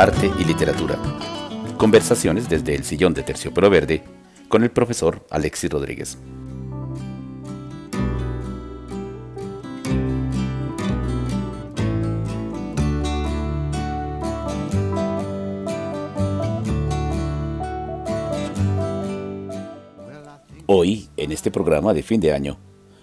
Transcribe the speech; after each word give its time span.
Arte 0.00 0.32
y 0.38 0.44
literatura. 0.46 0.98
Conversaciones 1.76 2.48
desde 2.48 2.74
el 2.74 2.84
sillón 2.84 3.12
de 3.12 3.22
Terciopelo 3.22 3.68
Verde 3.68 4.02
con 4.48 4.62
el 4.62 4.70
profesor 4.70 5.26
Alexis 5.28 5.68
Rodríguez. 5.68 6.16
Hoy, 20.64 21.10
en 21.18 21.30
este 21.30 21.50
programa 21.50 21.92
de 21.92 22.02
fin 22.02 22.22
de 22.22 22.32
año, 22.32 22.56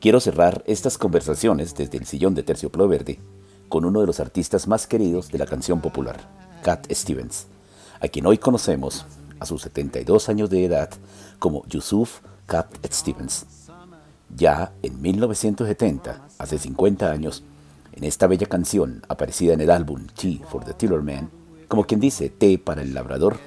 quiero 0.00 0.20
cerrar 0.20 0.64
estas 0.66 0.96
conversaciones 0.96 1.74
desde 1.74 1.98
el 1.98 2.06
sillón 2.06 2.34
de 2.34 2.44
Terciopelo 2.44 2.88
Verde 2.88 3.18
con 3.68 3.84
uno 3.84 4.00
de 4.00 4.06
los 4.06 4.20
artistas 4.20 4.66
más 4.66 4.86
queridos 4.86 5.30
de 5.30 5.36
la 5.36 5.44
canción 5.44 5.82
popular, 5.82 6.37
Cat 6.62 6.86
Stevens, 6.92 7.46
a 8.00 8.08
quien 8.08 8.26
hoy 8.26 8.38
conocemos 8.38 9.06
a 9.40 9.46
sus 9.46 9.62
72 9.62 10.28
años 10.28 10.50
de 10.50 10.64
edad 10.64 10.90
como 11.38 11.64
Yusuf 11.66 12.20
Cat 12.46 12.74
Stevens. 12.92 13.46
Ya 14.36 14.72
en 14.82 15.00
1970, 15.00 16.28
hace 16.38 16.58
50 16.58 17.10
años, 17.10 17.42
en 17.92 18.04
esta 18.04 18.26
bella 18.26 18.46
canción 18.46 19.02
aparecida 19.08 19.54
en 19.54 19.60
el 19.60 19.70
álbum 19.70 20.06
Tea 20.06 20.40
for 20.48 20.64
the 20.64 20.74
Tiller 20.74 21.02
Man, 21.02 21.30
como 21.68 21.84
quien 21.84 22.00
dice 22.00 22.30
té 22.30 22.58
para 22.58 22.82
el 22.82 22.94
labrador, 22.94 23.38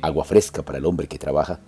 agua 0.00 0.24
fresca 0.24 0.62
para 0.62 0.78
el 0.78 0.86
hombre 0.86 1.08
que 1.08 1.18
trabaja, 1.18 1.60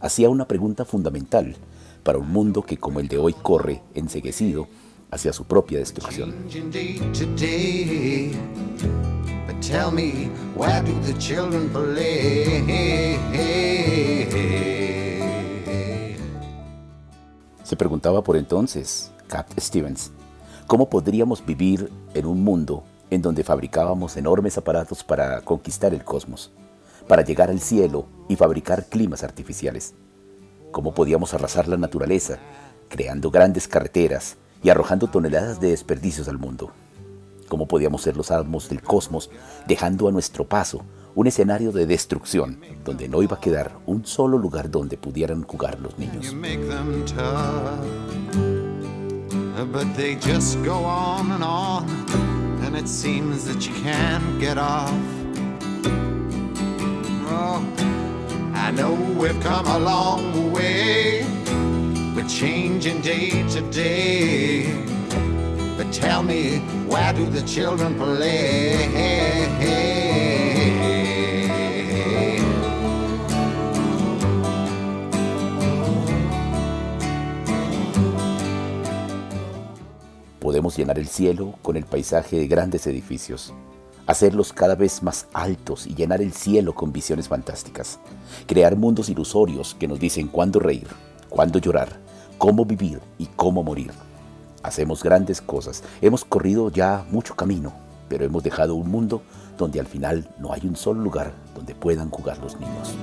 hacía 0.00 0.28
una 0.28 0.46
pregunta 0.46 0.84
fundamental 0.84 1.56
para 2.02 2.18
un 2.18 2.30
mundo 2.30 2.62
que 2.62 2.78
como 2.78 3.00
el 3.00 3.08
de 3.08 3.18
hoy 3.18 3.34
corre 3.34 3.82
enseguecido 3.94 4.68
hacia 5.10 5.32
su 5.32 5.44
propia 5.44 5.78
destrucción. 5.78 6.34
Se 17.64 17.76
preguntaba 17.76 18.22
por 18.22 18.36
entonces, 18.36 19.12
Cat 19.28 19.46
Stevens, 19.58 20.10
¿cómo 20.66 20.90
podríamos 20.90 21.44
vivir 21.44 21.90
en 22.14 22.26
un 22.26 22.42
mundo 22.42 22.84
en 23.10 23.22
donde 23.22 23.44
fabricábamos 23.44 24.16
enormes 24.16 24.58
aparatos 24.58 25.04
para 25.04 25.40
conquistar 25.42 25.94
el 25.94 26.04
cosmos? 26.04 26.50
para 27.10 27.24
llegar 27.24 27.50
al 27.50 27.58
cielo 27.58 28.06
y 28.28 28.36
fabricar 28.36 28.86
climas 28.86 29.24
artificiales. 29.24 29.94
¿Cómo 30.70 30.94
podíamos 30.94 31.34
arrasar 31.34 31.66
la 31.66 31.76
naturaleza, 31.76 32.38
creando 32.88 33.32
grandes 33.32 33.66
carreteras 33.66 34.36
y 34.62 34.70
arrojando 34.70 35.08
toneladas 35.08 35.60
de 35.60 35.70
desperdicios 35.70 36.28
al 36.28 36.38
mundo? 36.38 36.70
¿Cómo 37.50 37.66
podíamos 37.66 38.02
ser 38.02 38.16
los 38.16 38.30
amos 38.30 38.68
del 38.68 38.80
cosmos, 38.80 39.28
dejando 39.66 40.06
a 40.06 40.12
nuestro 40.12 40.44
paso 40.44 40.84
un 41.16 41.26
escenario 41.26 41.72
de 41.72 41.84
destrucción 41.84 42.60
donde 42.84 43.08
no 43.08 43.24
iba 43.24 43.38
a 43.38 43.40
quedar 43.40 43.72
un 43.86 44.06
solo 44.06 44.38
lugar 44.38 44.70
donde 44.70 44.96
pudieran 44.96 45.42
jugar 45.42 45.80
los 45.80 45.98
niños? 45.98 46.32
I 58.54 58.72
know 58.72 58.92
we've 59.18 59.40
come 59.40 59.66
a 59.66 59.78
long 59.78 60.52
way. 60.52 61.24
We're 62.14 62.28
changing 62.28 63.00
day 63.00 63.42
to 63.48 63.60
day. 63.72 64.99
But 65.80 65.94
tell 65.94 66.22
me, 66.22 66.58
where 66.88 67.14
do 67.14 67.24
the 67.30 67.42
children 67.46 67.94
play? 67.94 68.76
Podemos 80.38 80.76
llenar 80.76 80.98
el 80.98 81.08
cielo 81.08 81.54
con 81.62 81.78
el 81.78 81.86
paisaje 81.86 82.36
de 82.36 82.46
grandes 82.46 82.86
edificios 82.86 83.54
hacerlos 84.06 84.52
cada 84.52 84.74
vez 84.74 85.02
más 85.02 85.28
altos 85.32 85.86
y 85.86 85.94
llenar 85.94 86.20
el 86.20 86.34
cielo 86.34 86.74
con 86.74 86.92
visiones 86.92 87.28
fantásticas, 87.28 88.00
crear 88.46 88.76
mundos 88.76 89.08
ilusorios 89.08 89.74
que 89.76 89.88
nos 89.88 89.98
dicen 89.98 90.28
cuándo 90.28 90.60
reír, 90.60 90.88
cuándo 91.30 91.58
llorar, 91.58 91.88
cómo 92.36 92.66
vivir 92.66 93.00
y 93.16 93.26
cómo 93.26 93.62
morir. 93.62 93.92
Hacemos 94.62 95.02
grandes 95.02 95.40
cosas, 95.40 95.82
hemos 96.02 96.24
corrido 96.24 96.70
ya 96.70 97.04
mucho 97.10 97.34
camino, 97.34 97.72
pero 98.08 98.24
hemos 98.24 98.42
dejado 98.42 98.74
un 98.74 98.90
mundo 98.90 99.22
donde 99.56 99.80
al 99.80 99.86
final 99.86 100.28
no 100.38 100.52
hay 100.52 100.60
un 100.64 100.76
solo 100.76 101.00
lugar 101.00 101.32
donde 101.54 101.74
puedan 101.74 102.10
jugar 102.10 102.38
los 102.38 102.58
niños. 102.58 102.94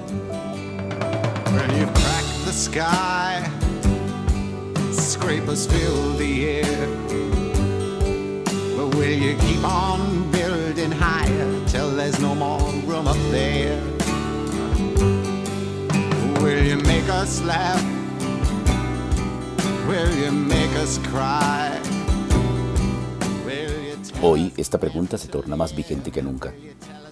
Hoy 24.22 24.52
esta 24.58 24.78
pregunta 24.78 25.18
se 25.18 25.30
torna 25.30 25.56
más 25.56 25.74
vigente 25.74 26.12
que 26.12 26.22
nunca, 26.22 26.54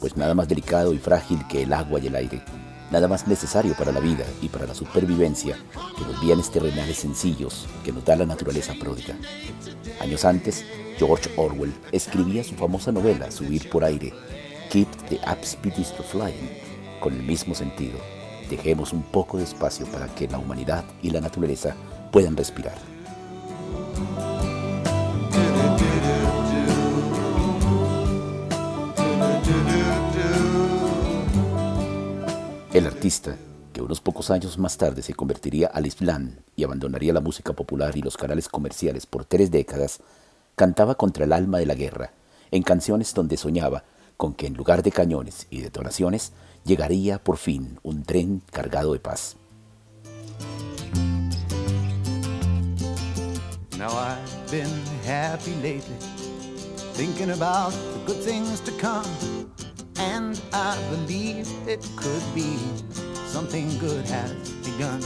pues 0.01 0.17
nada 0.17 0.33
más 0.33 0.49
delicado 0.49 0.93
y 0.93 0.97
frágil 0.97 1.39
que 1.47 1.63
el 1.63 1.71
agua 1.71 2.01
y 2.01 2.07
el 2.07 2.15
aire, 2.17 2.41
nada 2.91 3.07
más 3.07 3.29
necesario 3.29 3.75
para 3.75 3.93
la 3.93 4.01
vida 4.01 4.25
y 4.41 4.49
para 4.49 4.67
la 4.67 4.75
supervivencia 4.75 5.57
que 5.97 6.03
los 6.03 6.19
bienes 6.19 6.51
terrenales 6.51 6.97
sencillos 6.97 7.65
que 7.85 7.93
nos 7.93 8.03
da 8.03 8.17
la 8.17 8.25
naturaleza 8.25 8.73
pródiga. 8.77 9.15
Años 10.01 10.25
antes, 10.25 10.65
George 10.97 11.29
Orwell 11.37 11.73
escribía 11.93 12.43
su 12.43 12.55
famosa 12.55 12.91
novela 12.91 13.31
Subir 13.31 13.69
por 13.69 13.85
aire, 13.85 14.11
Keep 14.69 14.89
the 15.07 15.17
to 15.17 16.03
Flying, 16.03 16.49
con 16.99 17.13
el 17.13 17.23
mismo 17.23 17.55
sentido. 17.55 18.14
Dejemos 18.49 18.93
un 18.93 19.01
poco 19.03 19.37
de 19.37 19.43
espacio 19.43 19.85
para 19.87 20.07
que 20.07 20.27
la 20.27 20.37
humanidad 20.37 20.83
y 21.01 21.09
la 21.09 21.21
naturaleza 21.21 21.75
puedan 22.11 22.37
respirar. 22.37 22.75
El 32.73 32.87
artista, 32.87 33.37
que 33.71 33.81
unos 33.81 34.01
pocos 34.01 34.29
años 34.31 34.57
más 34.57 34.77
tarde 34.77 35.01
se 35.01 35.13
convertiría 35.13 35.67
al 35.67 35.85
Islam 35.85 36.35
y 36.57 36.65
abandonaría 36.65 37.13
la 37.13 37.21
música 37.21 37.53
popular 37.53 37.95
y 37.95 38.01
los 38.01 38.17
canales 38.17 38.49
comerciales 38.49 39.05
por 39.05 39.23
tres 39.23 39.49
décadas, 39.49 40.01
cantaba 40.55 40.95
contra 40.95 41.23
el 41.23 41.31
alma 41.31 41.57
de 41.57 41.65
la 41.65 41.75
guerra, 41.75 42.11
en 42.51 42.63
canciones 42.63 43.13
donde 43.13 43.37
soñaba 43.37 43.85
con 44.17 44.33
que 44.33 44.47
en 44.47 44.55
lugar 44.55 44.83
de 44.83 44.91
cañones 44.91 45.47
y 45.49 45.61
detonaciones 45.61 46.31
llegaría 46.65 47.23
por 47.23 47.37
fin 47.37 47.79
un 47.83 48.03
tren 48.03 48.41
cargado 48.51 48.93
de 48.93 48.99
paz. 48.99 49.37
Now 53.77 53.91
I've 53.91 54.51
been 54.51 54.71
happy 55.05 55.53
lately, 55.61 55.97
thinking 56.93 57.31
about 57.31 57.71
the 57.71 57.99
good 58.07 58.21
things 58.23 58.61
to 58.61 58.71
come, 58.79 59.05
and 59.97 60.39
I 60.53 60.75
believe 60.89 61.47
it 61.67 61.85
could 61.95 62.23
be 62.33 62.57
something 63.27 63.67
good 63.79 64.05
has 64.07 64.31
begun. 64.63 65.01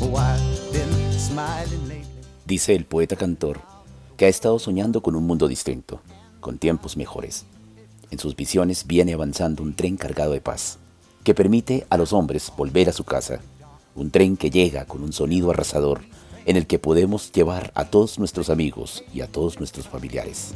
Oh, 0.00 0.16
I've 0.16 0.72
been 0.72 1.12
smiling 1.12 1.88
lately. 1.88 2.06
Dice 2.46 2.74
el 2.74 2.86
poeta 2.86 3.16
cantor 3.16 3.60
que 4.16 4.24
ha 4.26 4.28
estado 4.28 4.58
soñando 4.58 5.02
con 5.02 5.14
un 5.16 5.26
mundo 5.26 5.48
distinto, 5.48 6.00
con 6.40 6.58
tiempos 6.58 6.96
mejores. 6.96 7.44
En 8.10 8.18
sus 8.18 8.34
visiones 8.34 8.86
viene 8.86 9.12
avanzando 9.12 9.62
un 9.62 9.74
tren 9.74 9.96
cargado 9.96 10.32
de 10.32 10.40
paz, 10.40 10.78
que 11.24 11.34
permite 11.34 11.86
a 11.90 11.98
los 11.98 12.12
hombres 12.12 12.50
volver 12.56 12.88
a 12.88 12.92
su 12.92 13.04
casa, 13.04 13.40
un 13.94 14.10
tren 14.10 14.36
que 14.36 14.50
llega 14.50 14.86
con 14.86 15.02
un 15.02 15.12
sonido 15.12 15.50
arrasador 15.50 16.00
en 16.46 16.56
el 16.56 16.66
que 16.66 16.78
podemos 16.78 17.30
llevar 17.32 17.70
a 17.74 17.84
todos 17.84 18.18
nuestros 18.18 18.48
amigos 18.48 19.04
y 19.12 19.20
a 19.20 19.26
todos 19.26 19.58
nuestros 19.58 19.86
familiares. 19.86 20.54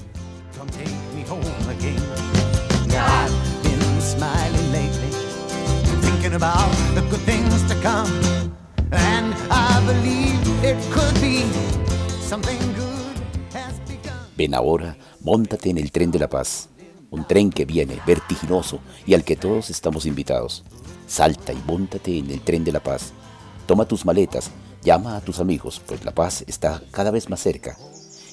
Ven 14.34 14.54
ahora, 14.54 14.96
montate 15.20 15.68
en 15.68 15.78
el 15.78 15.92
tren 15.92 16.10
de 16.10 16.18
la 16.18 16.28
paz, 16.28 16.70
un 17.12 17.24
tren 17.24 17.50
que 17.50 17.64
viene 17.64 18.00
vertiginoso 18.04 18.80
y 19.06 19.14
al 19.14 19.22
que 19.22 19.36
todos 19.36 19.70
estamos 19.70 20.06
invitados. 20.06 20.64
Salta 21.06 21.52
y 21.52 21.62
montate 21.66 22.18
en 22.18 22.30
el 22.30 22.40
tren 22.40 22.64
de 22.64 22.72
la 22.72 22.82
paz. 22.82 23.12
Toma 23.66 23.84
tus 23.84 24.04
maletas, 24.04 24.50
llama 24.82 25.16
a 25.16 25.20
tus 25.20 25.38
amigos, 25.38 25.80
pues 25.86 26.04
la 26.04 26.12
paz 26.12 26.42
está 26.48 26.82
cada 26.90 27.10
vez 27.10 27.28
más 27.28 27.40
cerca. 27.40 27.76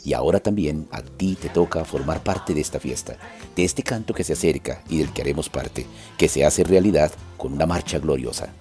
Y 0.05 0.13
ahora 0.13 0.39
también 0.39 0.87
a 0.91 1.01
ti 1.01 1.35
te 1.35 1.49
toca 1.49 1.83
formar 1.83 2.23
parte 2.23 2.53
de 2.53 2.61
esta 2.61 2.79
fiesta, 2.79 3.17
de 3.55 3.65
este 3.65 3.83
canto 3.83 4.13
que 4.13 4.23
se 4.23 4.33
acerca 4.33 4.81
y 4.89 4.99
del 4.99 5.11
que 5.11 5.21
haremos 5.21 5.49
parte, 5.49 5.85
que 6.17 6.29
se 6.29 6.45
hace 6.45 6.63
realidad 6.63 7.11
con 7.37 7.51
una 7.51 7.65
marcha 7.65 7.99
gloriosa. 7.99 8.53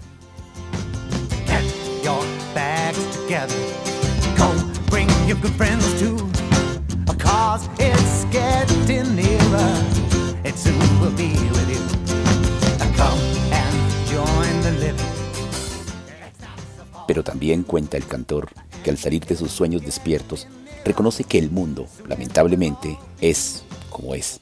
Pero 17.06 17.24
también 17.24 17.62
cuenta 17.62 17.96
el 17.96 18.06
cantor 18.06 18.48
que 18.84 18.90
al 18.90 18.98
salir 18.98 19.24
de 19.24 19.36
sus 19.36 19.50
sueños 19.50 19.82
despiertos, 19.82 20.46
reconoce 20.84 21.24
que 21.24 21.38
el 21.38 21.50
mundo, 21.50 21.86
lamentablemente, 22.06 22.98
es 23.20 23.62
como 23.90 24.14
es. 24.14 24.40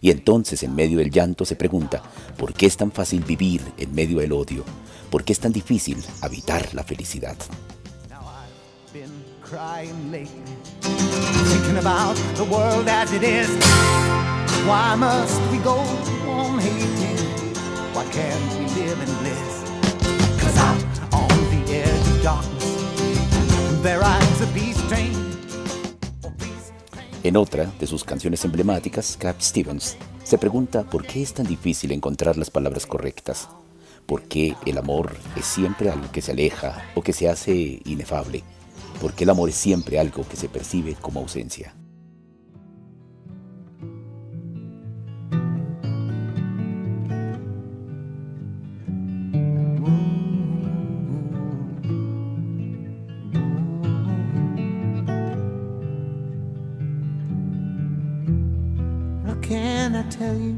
Y 0.00 0.10
entonces 0.10 0.62
en 0.62 0.74
medio 0.74 0.98
del 0.98 1.10
llanto 1.10 1.44
se 1.44 1.56
pregunta, 1.56 2.02
¿por 2.36 2.52
qué 2.52 2.66
es 2.66 2.76
tan 2.76 2.92
fácil 2.92 3.24
vivir 3.24 3.62
en 3.78 3.94
medio 3.94 4.18
del 4.18 4.32
odio? 4.32 4.64
¿Por 5.10 5.24
qué 5.24 5.32
es 5.32 5.40
tan 5.40 5.52
difícil 5.52 6.02
habitar 6.20 6.74
la 6.74 6.84
felicidad? 6.84 7.36
En 27.22 27.36
otra 27.36 27.70
de 27.78 27.86
sus 27.86 28.04
canciones 28.04 28.42
emblemáticas, 28.46 29.18
Cap 29.18 29.38
Stevens 29.38 29.98
se 30.22 30.38
pregunta 30.38 30.84
por 30.84 31.06
qué 31.06 31.22
es 31.22 31.34
tan 31.34 31.46
difícil 31.46 31.92
encontrar 31.92 32.38
las 32.38 32.50
palabras 32.50 32.86
correctas, 32.86 33.50
por 34.06 34.22
qué 34.22 34.56
el 34.64 34.78
amor 34.78 35.14
es 35.36 35.44
siempre 35.44 35.90
algo 35.90 36.10
que 36.10 36.22
se 36.22 36.32
aleja 36.32 36.82
o 36.94 37.02
que 37.02 37.12
se 37.12 37.28
hace 37.28 37.82
inefable, 37.84 38.42
por 38.98 39.12
qué 39.12 39.24
el 39.24 39.30
amor 39.30 39.50
es 39.50 39.56
siempre 39.56 39.98
algo 39.98 40.26
que 40.26 40.36
se 40.36 40.48
percibe 40.48 40.94
como 40.94 41.20
ausencia. 41.20 41.74
Tell 60.18 60.36
you 60.36 60.56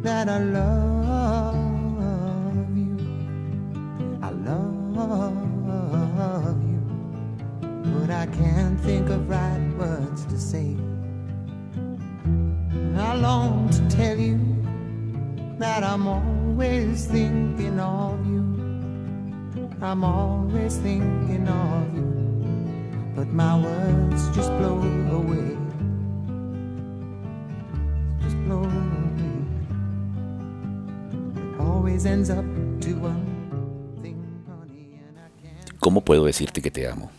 that 0.00 0.26
I 0.26 0.38
love 0.38 1.54
you? 2.74 2.96
I 4.22 4.30
love 4.30 5.76
you, 6.62 6.80
but 7.60 8.10
I 8.10 8.24
can't 8.24 8.80
think 8.80 9.10
of 9.10 9.28
right 9.28 9.70
words 9.76 10.24
to 10.26 10.38
say. 10.38 10.74
I 12.96 13.14
long 13.16 13.68
to 13.68 13.86
tell 13.94 14.16
you 14.18 14.40
that 15.58 15.84
I'm 15.84 16.06
always 16.08 17.04
thinking 17.04 17.78
of 17.78 18.26
you. 18.26 18.46
I'm 19.82 20.04
always 20.04 20.78
thinking 20.78 21.46
of 21.46 21.94
you, 21.94 23.12
but 23.14 23.28
my 23.28 23.60
words 23.60 23.87
¿Cómo 35.80 36.04
puedo 36.04 36.26
decirte 36.26 36.62
que 36.62 36.70
te 36.70 36.86
amo? 36.86 37.10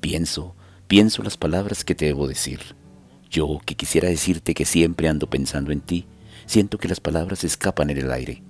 Pienso, 0.00 0.54
pienso 0.86 1.22
las 1.22 1.38
palabras 1.38 1.82
que 1.82 1.94
te 1.94 2.06
debo 2.06 2.28
decir. 2.28 2.60
Yo, 3.30 3.60
que 3.64 3.74
quisiera 3.74 4.08
decirte 4.08 4.52
que 4.52 4.66
siempre 4.66 5.08
ando 5.08 5.30
pensando 5.30 5.72
en 5.72 5.80
ti, 5.80 6.06
siento 6.44 6.76
que 6.76 6.88
las 6.88 7.00
palabras 7.00 7.42
escapan 7.44 7.88
en 7.88 7.98
el 7.98 8.12
aire. 8.12 8.42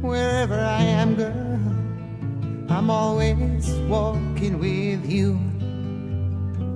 Wherever 0.00 0.58
I 0.58 0.84
am, 0.84 1.16
girl, 1.16 2.70
I'm 2.70 2.88
always 2.88 3.68
walking 3.88 4.58
with 4.58 5.06
you. 5.06 5.38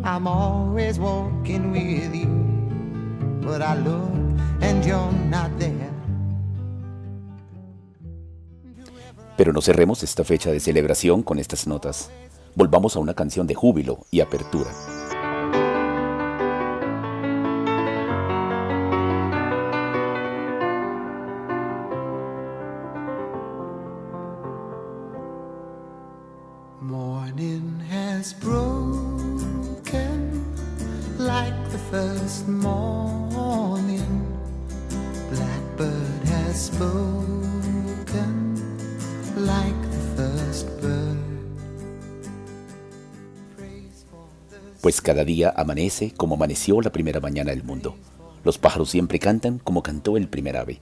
I'm 0.07 0.29
always 0.29 1.01
walking 1.01 1.73
with 1.73 2.15
you. 2.15 2.29
But 3.41 3.61
I 3.61 3.75
look 3.75 4.13
and 4.63 4.85
you're 4.87 5.11
not 5.29 5.51
there. 5.59 5.91
Pero 9.37 9.53
no 9.53 9.61
cerremos 9.61 10.05
esta 10.05 10.23
fecha 10.23 10.53
de 10.53 10.61
celebración 10.61 11.25
con 11.25 11.41
estas 11.41 11.67
notas. 11.67 12.09
Volvamos 12.55 12.95
a 12.95 13.01
una 13.01 13.15
canción 13.15 13.49
de 13.49 13.57
júbilo 13.57 14.07
y 14.13 14.21
apertura. 14.21 14.71
Pues 44.87 45.01
cada 45.01 45.25
día 45.25 45.53
amanece 45.57 46.13
como 46.17 46.37
amaneció 46.37 46.81
la 46.81 46.93
primera 46.93 47.19
mañana 47.19 47.51
del 47.51 47.65
mundo. 47.65 47.97
Los 48.45 48.57
pájaros 48.57 48.89
siempre 48.89 49.19
cantan 49.19 49.59
como 49.59 49.83
cantó 49.83 50.17
el 50.17 50.29
primer 50.29 50.57
ave. 50.57 50.79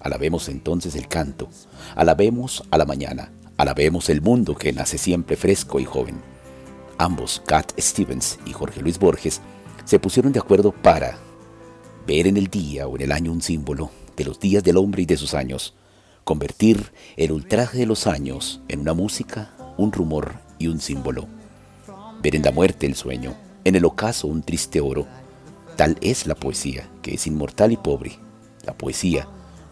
Alabemos 0.00 0.48
entonces 0.48 0.94
el 0.94 1.06
canto, 1.06 1.50
alabemos 1.94 2.64
a 2.70 2.78
la 2.78 2.86
mañana, 2.86 3.30
alabemos 3.58 4.08
el 4.08 4.22
mundo 4.22 4.54
que 4.54 4.72
nace 4.72 4.96
siempre 4.96 5.36
fresco 5.36 5.80
y 5.80 5.84
joven. 5.84 6.16
Ambos, 6.96 7.42
Cat 7.44 7.72
Stevens 7.78 8.38
y 8.46 8.54
Jorge 8.54 8.80
Luis 8.80 8.98
Borges, 8.98 9.42
se 9.84 9.98
pusieron 9.98 10.32
de 10.32 10.40
acuerdo 10.40 10.72
para 10.72 11.18
ver 12.06 12.26
en 12.26 12.36
el 12.36 12.48
día 12.48 12.86
o 12.88 12.96
en 12.96 13.02
el 13.02 13.12
año 13.12 13.32
un 13.32 13.42
símbolo 13.42 13.90
de 14.16 14.24
los 14.24 14.38
días 14.40 14.62
del 14.62 14.76
hombre 14.76 15.02
y 15.02 15.06
de 15.06 15.16
sus 15.16 15.34
años, 15.34 15.74
convertir 16.24 16.92
el 17.16 17.32
ultraje 17.32 17.78
de 17.78 17.86
los 17.86 18.06
años 18.06 18.60
en 18.68 18.80
una 18.80 18.94
música, 18.94 19.50
un 19.76 19.92
rumor 19.92 20.34
y 20.58 20.68
un 20.68 20.80
símbolo, 20.80 21.26
ver 22.22 22.36
en 22.36 22.42
la 22.42 22.52
muerte 22.52 22.86
el 22.86 22.94
sueño, 22.94 23.34
en 23.64 23.76
el 23.76 23.84
ocaso 23.84 24.26
un 24.28 24.42
triste 24.42 24.80
oro. 24.80 25.06
Tal 25.76 25.96
es 26.00 26.26
la 26.26 26.34
poesía, 26.34 26.88
que 27.00 27.14
es 27.14 27.26
inmortal 27.26 27.72
y 27.72 27.76
pobre. 27.76 28.18
La 28.64 28.76
poesía 28.76 29.26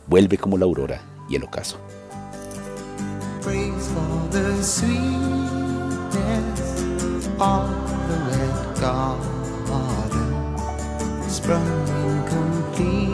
vuelve 0.06 0.38
como 0.38 0.56
la 0.56 0.64
aurora 0.64 1.02
y 1.28 1.36
el 1.36 1.44
ocaso. 1.44 1.78
Sprung 11.42 11.64
in 12.78 13.09